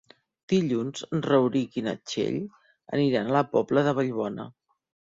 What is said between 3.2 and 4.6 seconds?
a la Pobla de Vallbona.